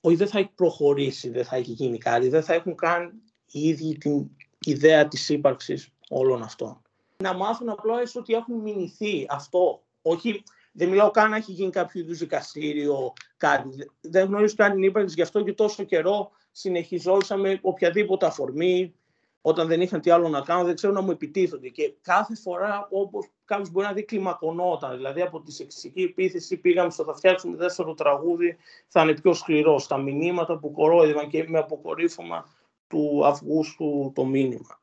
[0.00, 3.12] όχι δεν θα έχει προχωρήσει, δεν θα έχει γίνει κάτι, δεν θα έχουν καν
[3.46, 4.30] οι ίδιοι την
[4.66, 6.82] ιδέα της ύπαρξης όλων αυτών.
[7.16, 12.00] Να μάθουν απλά ότι έχουν μηνυθεί αυτό, όχι δεν μιλάω καν να έχει γίνει κάποιο
[12.00, 13.68] είδους δικαστήριο, κάτι.
[14.00, 18.94] Δεν γνωρίζω καν την ύπαρξη, γι' αυτό και τόσο καιρό συνεχιζόσαμε οποιαδήποτε αφορμή,
[19.40, 21.68] όταν δεν είχαν τι άλλο να κάνουν, δεν ξέρω να μου επιτίθονται.
[21.68, 24.96] Και κάθε φορά όπως κάποιος μπορεί να δει κλιμακωνόταν.
[24.96, 28.56] Δηλαδή από τη σεξιστική επίθεση πήγαμε στο θα φτιάξουμε δεύτερο τραγούδι,
[28.88, 29.86] θα είναι πιο σκληρός.
[29.86, 32.48] Τα μηνύματα που κορόιδευαν και με αποκορύφωμα
[32.86, 34.80] του Αυγούστου το μήνυμα.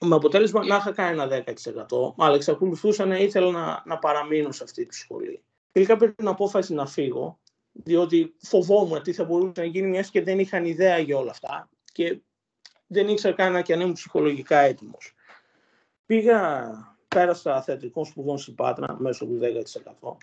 [0.00, 4.64] Με αποτέλεσμα να είχα κάνει ένα 10%, αλλά εξακολουθούσα να ήθελα να, να παραμείνω σε
[4.64, 5.42] αυτή τη σχολή.
[5.72, 7.38] Τελικά πήρε την απόφαση να φύγω
[7.72, 11.68] διότι φοβόμουν τι θα μπορούσε να γίνει μιας και δεν είχαν ιδέα για όλα αυτά
[11.92, 12.20] και
[12.86, 15.14] δεν ήξερα καν και αν ήμουν ψυχολογικά έτοιμος.
[16.06, 16.70] Πήγα,
[17.08, 19.38] πέρασα θεατρικών σπουδών στην Πάτρα μέσω του
[20.02, 20.16] 10%.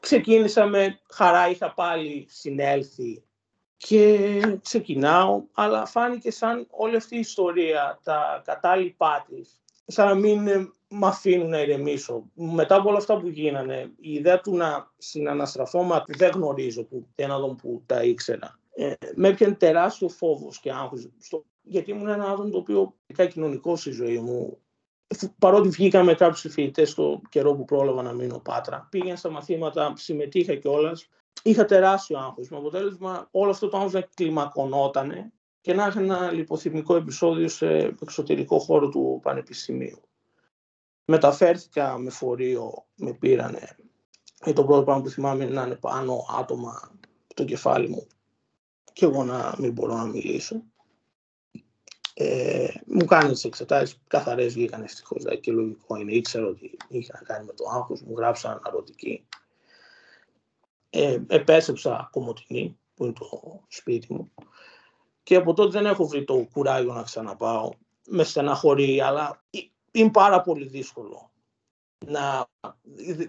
[0.00, 3.24] Ξεκίνησα με χαρά, είχα πάλι συνέλθει
[3.76, 10.72] και ξεκινάω, αλλά φάνηκε σαν όλη αυτή η ιστορία, τα κατάλοιπά της, σαν να μην
[10.92, 12.24] με αφήνουν να ηρεμήσω.
[12.34, 17.06] Μετά από όλα αυτά που γίνανε, η ιδέα του να συναναστραφώ, μα δεν γνωρίζω που,
[17.14, 18.58] έναν που τα ήξερα.
[18.74, 21.08] Ε, με έπιανε τεράστιο φόβος και άγχος.
[21.62, 24.58] Γιατί ήμουν ένα άτομο το οποίο ήταν κοινωνικός στη ζωή μου.
[25.38, 29.92] Παρότι βγήκα με κάποιους φοιτητές στο καιρό που πρόλαβα να μείνω πάτρα, πήγαινε στα μαθήματα,
[29.96, 31.08] συμμετείχα κιόλας.
[31.42, 32.48] Είχα τεράστιο άγχος.
[32.48, 37.66] Με αποτέλεσμα όλο αυτό το άγχος να κλιμακωνότανε και να είχα ένα λιποθυμικό επεισόδιο σε
[38.02, 40.00] εξωτερικό χώρο του Πανεπιστημίου
[41.04, 43.76] μεταφέρθηκα με φορείο, με πήρανε.
[44.44, 46.92] Και το πρώτο πράγμα που θυμάμαι είναι να είναι πάνω άτομα
[47.26, 48.06] στο κεφάλι μου
[48.92, 50.62] και εγώ να μην μπορώ να μιλήσω.
[52.14, 55.16] Ε, μου κάνεις τι εξετάσεις, καθαρές βγήκαν ευτυχώ.
[55.18, 56.12] Δηλαδή και λογικό είναι.
[56.12, 59.26] Ήξερα ότι είχε να κάνει με το άγχος, μου γράψαν αναρωτική.
[60.90, 64.32] Ε, επέστρεψα κομμωτινή, που είναι το σπίτι μου.
[65.22, 67.70] Και από τότε δεν έχω βρει το κουράγιο να ξαναπάω.
[68.06, 69.44] Με στεναχωρεί, αλλά
[69.92, 71.32] είναι πάρα πολύ δύσκολο.
[72.06, 72.46] Να,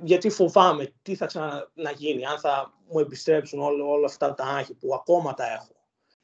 [0.04, 4.93] γιατί φοβάμαι τι θα ξαναγίνει, αν θα μου επιστρέψουν όλα, όλα αυτά τα άγχη που
[4.93, 5.76] ακόμα τα έχω.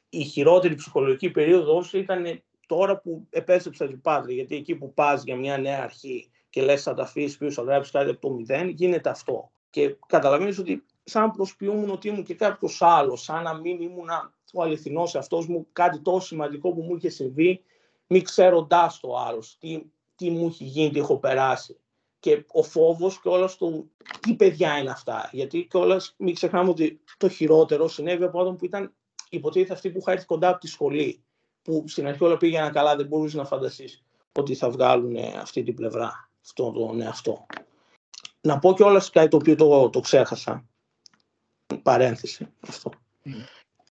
[0.08, 5.36] Η χειρότερη ψυχολογική περίοδος ήταν τώρα που επέστρεψα την Πάτρη, γιατί εκεί που πας για
[5.36, 8.68] μια νέα αρχή και λες θα τα αφήσεις πίσω, θα γράψει κάτι από το μηδέν,
[8.68, 9.50] γίνεται αυτό.
[9.70, 14.08] Και καταλαβαίνεις ότι σαν προσποιούμουν ότι ήμουν και κάποιος άλλος, σαν να μην ήμουν
[14.52, 17.64] ο αληθινός αυτός μου, κάτι τόσο σημαντικό που μου είχε συμβεί,
[18.06, 19.82] μη ξέροντάς το άλλος, τι,
[20.20, 21.76] τι μου έχει γίνει, τι έχω περάσει.
[22.20, 25.30] Και ο φόβος και όλας του τι παιδιά είναι αυτά.
[25.32, 28.92] Γιατί κιόλας μην ξεχνάμε ότι το χειρότερο συνέβη από άτομο που ήταν
[29.30, 31.22] υποτίθεται αυτή που είχα έρθει κοντά από τη σχολή.
[31.62, 34.02] Που στην αρχή όλα πήγαιναν καλά, δεν μπορούσες να φανταστείς
[34.32, 37.46] ότι θα βγάλουν αυτή την πλευρά, αυτό τον εαυτό.
[38.40, 40.64] Να πω κιόλας κάτι το οποίο το, το ξέχασα.
[41.82, 42.90] Παρένθεση αυτό.
[43.24, 43.30] Mm.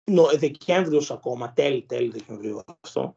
[0.05, 3.17] Νο, Δεκέμβριος ακόμα, τέλη, τέλη Δεκεμβρίου αυτό,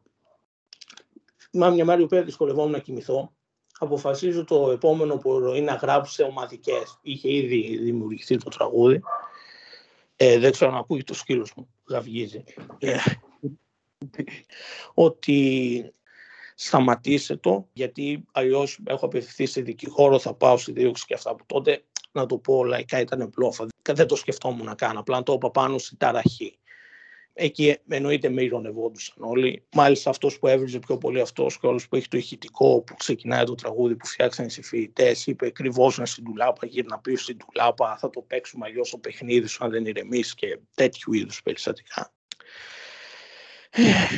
[1.54, 3.32] θυμάμαι μια μέρα η οποία δυσκολευόμουν να κοιμηθώ.
[3.78, 6.98] Αποφασίζω το επόμενο που είναι να γράψω σε ομαδικές.
[7.02, 9.02] Είχε ήδη δημιουργηθεί το τραγούδι.
[10.16, 12.44] Ε, δεν ξέρω να ακούει το σκύλος μου, γαυγίζει.
[12.78, 12.96] Ε,
[14.94, 15.92] ότι
[16.54, 21.44] σταματήσε το, γιατί αλλιώς έχω απευθυνθεί σε δικηγόρο, θα πάω στη δίωξη και αυτά που
[21.46, 23.66] τότε, να το πω λαϊκά, ήταν πλόφα.
[23.92, 26.58] Δεν το σκεφτόμουν να κάνω, απλά το είπα πάνω στην ταραχή.
[27.34, 29.62] Εκεί εννοείται με ηρωνευόντουσαν όλοι.
[29.72, 33.44] Μάλιστα αυτός που έβριζε πιο πολύ αυτός και όλο που έχει το ηχητικό που ξεκινάει
[33.44, 38.10] το τραγούδι που φτιάξαν οι συμφιλητέ, είπε κρυβόσαν στην τουλάπα, γύρνα πίσω στην τουλάπα, θα
[38.10, 42.12] το παίξουμε αλλιώς το παιχνίδι σου αν δεν ηρεμήσει και τέτοιου είδους περιστατικά.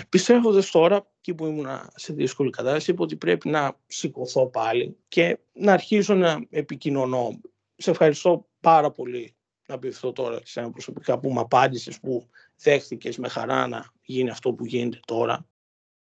[0.08, 5.38] Πιστεύοντα τώρα, εκεί που ήμουν σε δύσκολη κατάσταση, είπα ότι πρέπει να σηκωθώ πάλι και
[5.52, 7.40] να αρχίσω να επικοινωνώ.
[7.76, 13.10] Σε ευχαριστώ πάρα πολύ να αυτό τώρα σε ένα προσωπικά που μου απάντησες, που δέχτηκε
[13.16, 15.46] με χαρά να γίνει αυτό που γίνεται τώρα.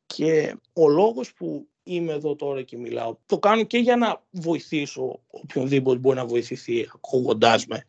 [0.07, 5.21] Και ο λόγος που είμαι εδώ τώρα και μιλάω, το κάνω και για να βοηθήσω
[5.31, 7.85] οποιονδήποτε μπορεί να βοηθηθεί ακούγοντάς με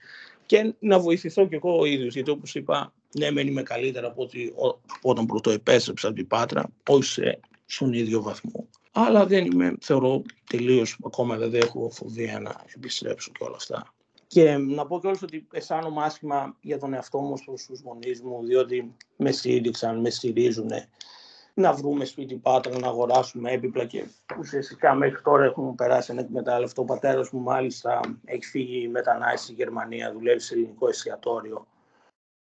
[0.45, 4.21] και να βοηθηθώ κι εγώ ο ίδιος, γιατί όπως είπα, ναι, μεν είμαι καλύτερα από
[4.21, 4.54] ότι
[5.02, 8.67] όταν πρώτο επέστρεψα από την Πάτρα, όχι σε, στον ίδιο βαθμό.
[8.91, 13.93] Αλλά δεν είμαι, θεωρώ, τελείως, ακόμα δεν έχω φοβία να επιστρέψω και όλα αυτά.
[14.34, 18.43] Και να πω κιόλας ότι αισθάνομαι άσχημα για τον εαυτό μου προς τους γονείς μου,
[18.43, 20.72] διότι με στήριξαν, με στηρίζουν
[21.54, 24.06] να βρούμε σπίτι Πάτρα, να αγοράσουμε έπιπλα και
[24.39, 26.82] ουσιαστικά μέχρι τώρα έχουμε περάσει ένα εκμετάλλευτο.
[26.82, 31.67] Ο πατέρας μου μάλιστα έχει φύγει μετανάστης στη Γερμανία, δουλεύει σε ελληνικό εστιατόριο.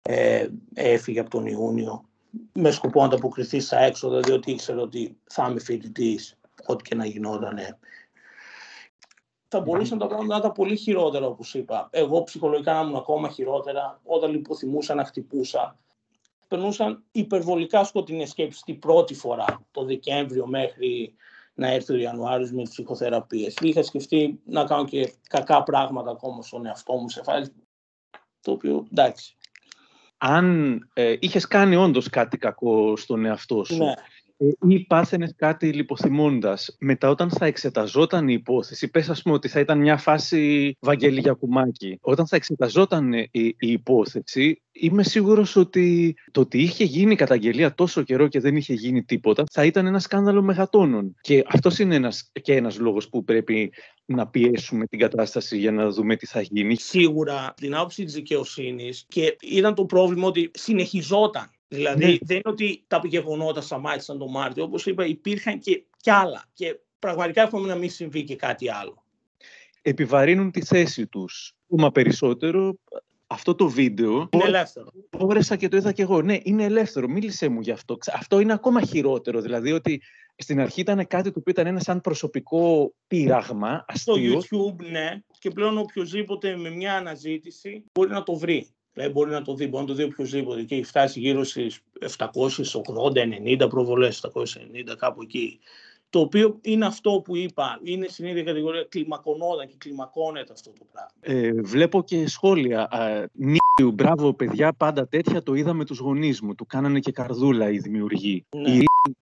[0.01, 2.05] Ε, έφυγε από τον Ιούνιο
[2.53, 7.05] με σκοπό να ανταποκριθεί στα έξοδα, διότι ήξερε ότι θα είμαι φοιτητής, ό,τι και να
[7.05, 7.57] γινόταν
[9.47, 11.87] θα μπορούσαν τα πράγματα να ήταν πολύ χειρότερα, όπως είπα.
[11.91, 15.77] Εγώ ψυχολογικά να ήμουν ακόμα χειρότερα όταν λιποθυμούσα να χτυπούσα.
[16.47, 21.15] Περνούσαν υπερβολικά σκοτεινές σκέψεις την πρώτη φορά, το Δεκέμβριο μέχρι
[21.53, 23.53] να έρθει ο Ιανουάριος με τι ψυχοθεραπείες.
[23.61, 27.51] Είχα σκεφτεί να κάνω και κακά πράγματα ακόμα στον εαυτό μου σε φάση.
[28.41, 29.35] Το οποίο εντάξει.
[30.17, 33.93] Αν ε, είχες κάνει όντως κάτι κακό στον εαυτό σου, ναι
[34.67, 36.75] ή πάθαινες κάτι λιποθυμώντας.
[36.79, 41.19] Μετά, όταν θα εξεταζόταν η υπόθεση, πες, ας πούμε, ότι θα ήταν μια φάση Βαγγέλη
[41.19, 41.97] Γιακουμάκη.
[42.01, 48.01] Όταν θα εξεταζόταν η, η υπόθεση, είμαι σίγουρος ότι το ότι είχε γίνει καταγγελία τόσο
[48.01, 51.15] καιρό και δεν είχε γίνει τίποτα, θα ήταν ένα σκάνδαλο μεγατόνων.
[51.21, 53.73] Και αυτός είναι ένας, και ένας λόγος που πρέπει
[54.05, 56.75] να πιέσουμε την κατάσταση για να δούμε τι θα γίνει.
[56.75, 62.17] Σίγουρα την άποψη της δικαιοσύνης και ήταν το πρόβλημα ότι συνεχιζόταν Δηλαδή ναι.
[62.21, 64.63] δεν είναι ότι τα γεγονότα σταμάτησαν τον Μάρτιο.
[64.63, 66.45] Όπως είπα υπήρχαν και κι άλλα.
[66.53, 69.03] Και πραγματικά έχουμε να μην συμβεί και κάτι άλλο.
[69.81, 71.53] Επιβαρύνουν τη θέση τους.
[71.71, 72.75] Ακόμα περισσότερο
[73.27, 74.29] αυτό το βίντεο.
[74.31, 74.87] Είναι ελεύθερο.
[75.17, 76.21] Όρεσα και το είδα και εγώ.
[76.21, 77.07] Ναι, είναι ελεύθερο.
[77.07, 77.97] Μίλησε μου γι' αυτό.
[78.13, 79.41] Αυτό είναι ακόμα χειρότερο.
[79.41, 80.01] Δηλαδή ότι
[80.35, 83.85] στην αρχή ήταν κάτι το οποίο ήταν ένα σαν προσωπικό πείραγμα.
[83.87, 84.41] Αστείο.
[84.41, 85.19] Στο YouTube, ναι.
[85.39, 88.74] Και πλέον οποιοδήποτε με μια αναζήτηση μπορεί να το βρει.
[88.95, 91.79] Δηλαδή μπορεί να το δει, μπορεί να το δει οποιοδήποτε και έχει φτάσει γύρω στις
[92.17, 95.59] 780-90 προβολές, 790 κάπου εκεί.
[96.09, 100.85] Το οποίο είναι αυτό που είπα, είναι στην ίδια κατηγορία κλιμακωνόταν και κλιμακώνεται αυτό το
[100.91, 101.11] πράγμα.
[101.19, 102.89] Ε, βλέπω και σχόλια.
[103.33, 106.55] Νίκου, μπράβο παιδιά, πάντα τέτοια το είδα με τους γονείς μου.
[106.55, 108.45] Του κάνανε και καρδούλα οι δημιουργοί.
[108.55, 108.71] Ναι.
[108.71, 108.83] Η...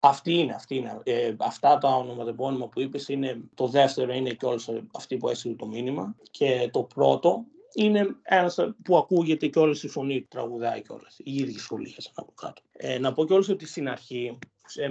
[0.01, 1.01] Αυτή είναι, αυτή είναι.
[1.03, 5.55] Ε, αυτά τα ονοματεπώνυμα που είπες είναι, το δεύτερο είναι και όλες αυτοί που έστειλε
[5.55, 10.83] το μήνυμα και το πρώτο είναι ένας που ακούγεται και όλη η φωνή του τραγουδάει
[10.83, 11.09] και όλα.
[11.17, 12.63] Οι ίδιοι σχολίασαν από κάτω.
[12.73, 14.83] Ε, να πω και ότι στην αρχή, σε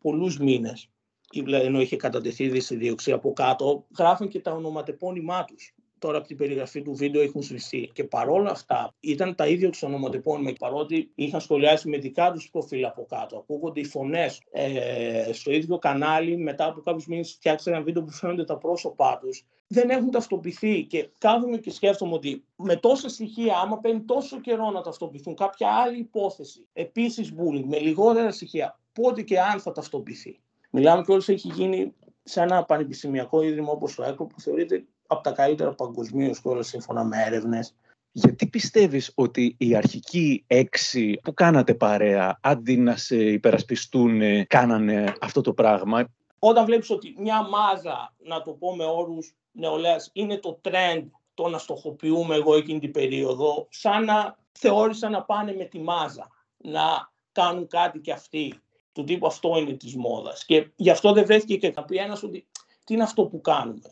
[0.00, 0.90] πολλούς μήνες,
[1.32, 6.36] δηλαδή ενώ είχε κατατεθεί δίωξη από κάτω, γράφουν και τα ονοματεπώνυμά τους τώρα από την
[6.36, 7.90] περιγραφή του βίντεο έχουν σβηστεί.
[7.92, 12.84] Και παρόλα αυτά ήταν τα ίδια τους ονοματεπώνυμα, παρότι είχαν σχολιάσει με δικά τους προφίλ
[12.84, 13.36] από κάτω.
[13.36, 18.10] Ακούγονται οι φωνές ε, στο ίδιο κανάλι, μετά από κάποιους μήνες φτιάξαν ένα βίντεο που
[18.10, 19.44] φαίνονται τα πρόσωπά τους.
[19.66, 24.70] Δεν έχουν ταυτοποιηθεί και κάθομαι και σκέφτομαι ότι με τόσα στοιχεία, άμα παίρνει τόσο καιρό
[24.70, 30.40] να ταυτοποιηθούν κάποια άλλη υπόθεση, επίσης bullying, με λιγότερα στοιχεία, πότε και αν θα ταυτοποιηθεί.
[30.70, 35.22] Μιλάμε και όλο έχει γίνει σε ένα πανεπιστημιακό ίδρυμα όπως το ΕΚΟ που θεωρείται από
[35.22, 37.74] τα καλύτερα παγκοσμίως και όλα σύμφωνα με έρευνες.
[38.12, 45.40] Γιατί πιστεύεις ότι οι αρχικοί έξι που κάνατε παρέα, αντί να σε υπερασπιστούν, κάνανε αυτό
[45.40, 46.04] το πράγμα;
[46.38, 51.48] Όταν βλέπεις ότι μια μάζα, να το πω με όρους νεολαίας, είναι το trend το
[51.48, 57.12] να στοχοποιούμε εγώ εκείνη την περίοδο, σαν να θεώρησαν να πάνε με τη μάζα, να
[57.32, 58.60] κάνουν κάτι και αυτοί.
[58.92, 60.44] Του τύπου αυτό είναι της μόδας.
[60.44, 62.46] Και γι' αυτό δεν βρέθηκε και να πει ένας ότι
[62.84, 63.90] τι είναι αυτό που κάνουμε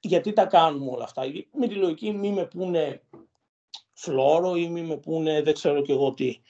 [0.00, 3.02] γιατί τα κάνουμε όλα αυτά; Με τη λογική μη με πούνε
[3.92, 6.40] φλόρο ή μη με πούνε δεν ξέρω και εγώ τι.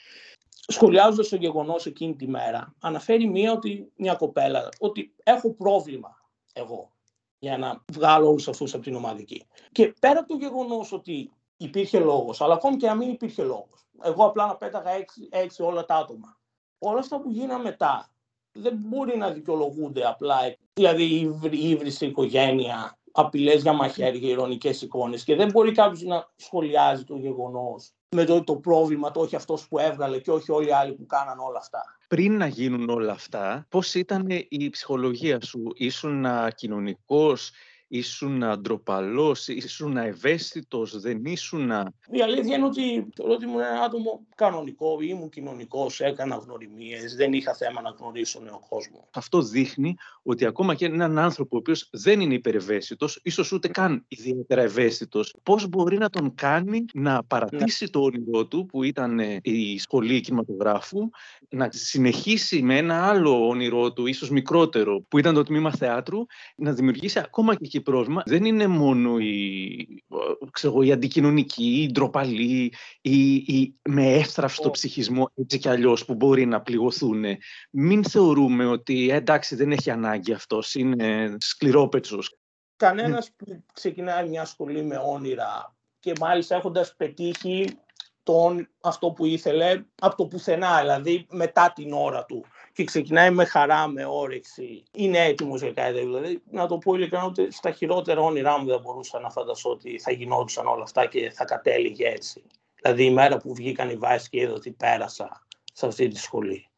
[0.67, 6.21] Σχολιάζοντας το γεγονός εκείνη τη μέρα, αναφέρει μία ότι μια κοπέλα ότι έχω πρόβλημα
[6.53, 6.91] εγώ
[7.39, 9.47] για να βγάλω όλους αυτούς από την ομαδική.
[9.73, 13.87] Και πέρα από το γεγονός ότι υπήρχε λόγος, αλλά ακόμη και να μην υπήρχε λόγος,
[14.03, 16.39] εγώ απλά να πέταγα έξι, έξι όλα τα άτομα.
[16.79, 18.11] Όλα αυτά που γίνανε μετά
[18.53, 20.37] δεν μπορεί να δικαιολογούνται απλά.
[20.73, 21.05] Δηλαδή
[21.51, 25.25] η ύβριση οικογένεια απειλές για μαχαίρια, ηρωνικές εικόνες.
[25.25, 29.37] Και δεν μπορεί κάποιος να σχολιάζει το γεγονός με το ότι το πρόβλημα το όχι
[29.37, 31.85] αυτός που έβγαλε και όχι όλοι οι άλλοι που κάναν όλα αυτά.
[32.09, 37.51] Πριν να γίνουν όλα αυτά, πώς ήταν η ψυχολογία σου, ήσουν κοινωνικός,
[37.91, 41.71] ήσουν ντροπαλό, ήσουν ευαίσθητος, δεν ήσουν.
[42.11, 47.33] Η αλήθεια είναι ότι θεωρώ ότι ήμουν ένα άτομο κανονικό, ήμουν κοινωνικός, έκανα γνωριμίες, δεν
[47.33, 49.09] είχα θέμα να γνωρίσω νέο κόσμο.
[49.11, 54.05] Αυτό δείχνει ότι ακόμα και έναν άνθρωπο ο οποίος δεν είναι υπερευαίσθητος, ίσως ούτε καν
[54.09, 57.91] ιδιαίτερα ευαίσθητος, πώς μπορεί να τον κάνει να παρατήσει ναι.
[57.91, 61.09] το όνειρό του, που ήταν ε, η σχολή κινηματογράφου,
[61.49, 66.19] να συνεχίσει με ένα άλλο όνειρό του, ίσως μικρότερο, που ήταν το τμήμα θεάτρου,
[66.57, 70.05] να δημιουργήσει ακόμα και πρόβλημα δεν είναι μόνο η,
[70.51, 76.47] ξέρω, η αντικοινωνική, η ντροπαλή, η, η, με εύθραυστο ψυχισμό έτσι κι αλλιώς που μπορεί
[76.47, 77.25] να πληγωθούν.
[77.71, 82.39] Μην θεωρούμε ότι ε, εντάξει δεν έχει ανάγκη αυτός, είναι σκληρόπετσος.
[82.77, 87.79] Κανένας που ξεκινάει μια σχολή με όνειρα και μάλιστα έχοντας πετύχει
[88.23, 92.45] τον, αυτό που ήθελε από το πουθενά, δηλαδή μετά την ώρα του
[92.81, 96.07] και ξεκινάει με χαρά, με όρεξη, είναι έτοιμος για κάτι τέτοιο.
[96.07, 99.99] Δηλαδή, να το πω ειλικρινά, ότι στα χειρότερα όνειρά μου δεν μπορούσα να φανταστώ ότι
[99.99, 102.43] θα γινόντουσαν όλα αυτά και θα κατέληγε έτσι.
[102.83, 106.69] Δηλαδή, η μέρα που βγήκαν οι βάσει και είδα ότι πέρασα σε αυτή τη σχολή,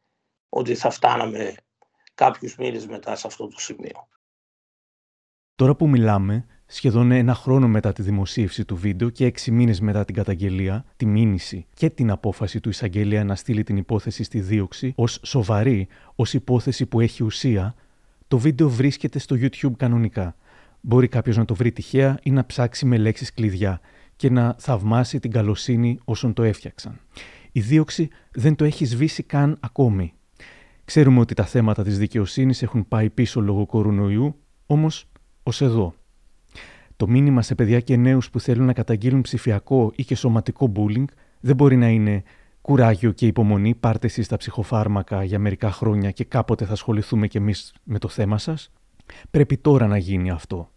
[0.48, 1.54] ότι θα φτάναμε
[2.14, 4.08] κάποιους μήνες μετά σε αυτό το σημείο.
[5.54, 10.04] Τώρα που μιλάμε, σχεδόν ένα χρόνο μετά τη δημοσίευση του βίντεο και έξι μήνες μετά
[10.04, 14.92] την καταγγελία, τη μήνυση και την απόφαση του εισαγγελέα να στείλει την υπόθεση στη δίωξη
[14.96, 17.74] ως σοβαρή, ως υπόθεση που έχει ουσία,
[18.28, 20.36] το βίντεο βρίσκεται στο YouTube κανονικά.
[20.80, 23.80] Μπορεί κάποιος να το βρει τυχαία ή να ψάξει με λέξεις κλειδιά
[24.16, 27.00] και να θαυμάσει την καλοσύνη όσων το έφτιαξαν.
[27.52, 30.12] Η δίωξη δεν το έχει σβήσει καν ακόμη.
[30.84, 35.10] Ξέρουμε ότι τα θέματα της δικαιοσύνης έχουν πάει πίσω λόγω κορονοϊού, όμως
[35.42, 35.94] ως εδώ.
[37.02, 41.04] Το μήνυμα σε παιδιά και νέους που θέλουν να καταγγείλουν ψηφιακό ή και σωματικό bullying
[41.40, 42.22] δεν μπορεί να είναι
[42.60, 47.36] κουράγιο και υπομονή, πάρτε εσείς τα ψυχοφάρμακα για μερικά χρόνια και κάποτε θα ασχοληθούμε κι
[47.36, 48.72] εμείς με το θέμα σας.
[49.30, 50.70] Πρέπει τώρα να γίνει αυτό.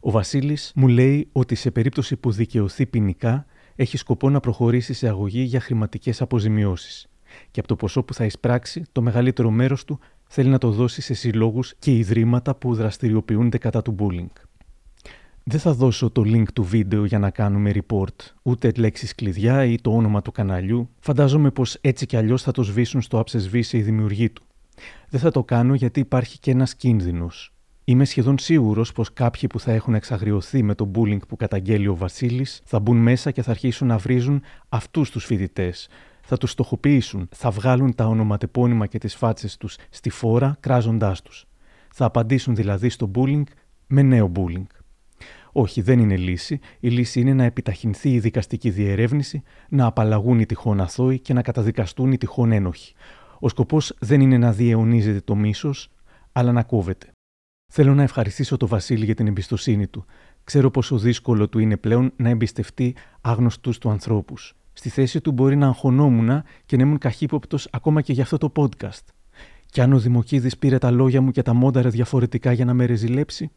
[0.00, 5.08] Ο Βασίλης μου λέει ότι σε περίπτωση που δικαιωθεί ποινικά έχει σκοπό να προχωρήσει σε
[5.08, 7.06] αγωγή για χρηματικές αποζημιώσεις.
[7.50, 11.00] Και από το ποσό που θα εισπράξει, το μεγαλύτερο μέρος του θέλει να το δώσει
[11.00, 14.42] σε συλλόγους και ιδρύματα που δραστηριοποιούνται κατά του bullying.
[15.46, 19.76] Δεν θα δώσω το link του βίντεο για να κάνουμε report, ούτε λέξεις κλειδιά ή
[19.80, 20.90] το όνομα του καναλιού.
[20.98, 24.42] Φαντάζομαι πως έτσι κι αλλιώς θα το σβήσουν στο άψε σβήσει η δημιουργή του.
[25.08, 27.52] Δεν θα το κάνω γιατί υπάρχει και ένας κίνδυνος.
[27.84, 31.96] Είμαι σχεδόν σίγουρος πως κάποιοι που θα έχουν εξαγριωθεί με το bullying που καταγγέλει ο
[31.96, 35.88] Βασίλης θα μπουν μέσα και θα αρχίσουν να βρίζουν αυτούς τους φοιτητές.
[36.22, 41.46] Θα τους στοχοποιήσουν, θα βγάλουν τα ονοματεπώνυμα και τις φάτσες τους στη φόρα κράζοντάς τους.
[41.92, 43.42] Θα απαντήσουν δηλαδή στο bullying
[43.86, 44.66] με νέο bullying.
[45.56, 46.60] Όχι, δεν είναι λύση.
[46.80, 51.42] Η λύση είναι να επιταχυνθεί η δικαστική διερεύνηση, να απαλλαγούν οι τυχόν αθώοι και να
[51.42, 52.94] καταδικαστούν οι τυχόν ένοχοι.
[53.38, 55.90] Ο σκοπός δεν είναι να διαιωνίζεται το μίσος,
[56.32, 57.10] αλλά να κόβεται.
[57.72, 60.04] Θέλω να ευχαριστήσω τον Βασίλη για την εμπιστοσύνη του.
[60.44, 64.54] Ξέρω πόσο δύσκολο του είναι πλέον να εμπιστευτεί άγνωστου του ανθρώπους.
[64.72, 68.52] Στη θέση του μπορεί να αγχωνόμουν και να ήμουν καχύποπτος ακόμα και για αυτό το
[68.56, 69.04] podcast.
[69.66, 72.84] Κι αν ο Δημοκίδης πήρε τα λόγια μου και τα μόνταρε διαφορετικά για να με
[72.84, 73.50] ρεζιλέψει,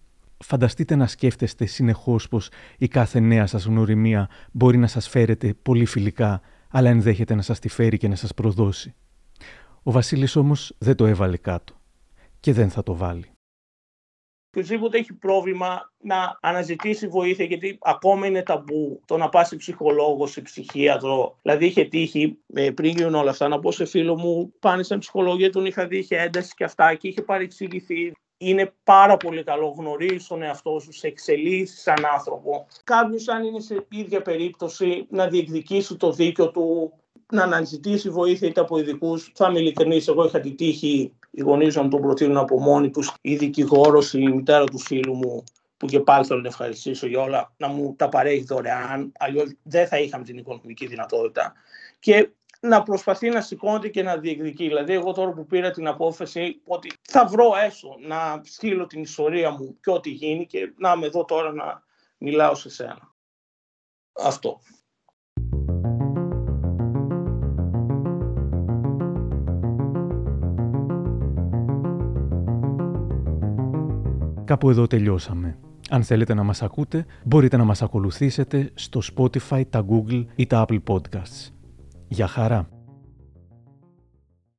[0.44, 5.86] Φανταστείτε να σκέφτεστε συνεχώς πως η κάθε νέα σας γνωριμία μπορεί να σας φέρετε πολύ
[5.86, 8.96] φιλικά, αλλά ενδέχεται να σας τη φέρει και να σας προδώσει.
[9.84, 11.82] Ο Βασίλης όμως δεν το έβαλε κάτω
[12.40, 13.32] και δεν θα το βάλει.
[14.48, 20.28] Οποιοδήποτε έχει πρόβλημα να αναζητήσει βοήθεια, γιατί ακόμα είναι ταμπού το να πας σε ψυχολόγο,
[20.28, 21.38] σε ψυχίατρο.
[21.42, 24.98] Δηλαδή, είχε τύχει ε, πριν γίνουν όλα αυτά να πω σε φίλο μου, πάνε σε
[24.98, 29.76] ψυχολόγια, τον είχα δει, είχε ένταση και αυτά και είχε παρεξηγηθεί είναι πάρα πολύ καλό,
[29.78, 32.68] γνωρίζεις τον εαυτό σου, σε εξελίσσεις σαν άνθρωπο.
[32.84, 36.94] Κάποιος, αν είναι σε ίδια περίπτωση, να διεκδικήσει το δίκιο του,
[37.32, 39.32] να αναζητήσει βοήθεια είτε από ειδικούς.
[39.36, 43.14] Θα είμαι ειλικρινής, εγώ είχα τη τύχη οι γονείς να τον προτείνουν από μόνοι τους,
[43.22, 45.44] η δικηγόρος, η μητέρα του φίλου μου,
[45.78, 49.12] που και πάλι θέλω να ευχαριστήσω για όλα, να μου τα παρέχει δωρεάν.
[49.20, 51.54] Αλλιώς δεν θα είχαμε την οικονομική δυνατότητα.
[52.00, 52.30] Και
[52.62, 54.68] να προσπαθεί να σηκώνεται και να διεκδικεί.
[54.68, 59.52] Δηλαδή, εγώ τώρα που πήρα την απόφαση ότι θα βρω έσω να στείλω την ιστορία
[59.52, 61.84] μου και ό,τι γίνει και να είμαι εδώ τώρα να
[62.18, 63.16] μιλάω σε σένα.
[64.24, 64.60] Αυτό.
[74.46, 75.58] Κάπου εδώ τελειώσαμε.
[75.90, 80.66] Αν θέλετε να μας ακούτε, μπορείτε να μας ακολουθήσετε στο Spotify, τα Google ή τα
[80.68, 81.57] Apple Podcasts.
[82.08, 82.77] Γεια χαρά!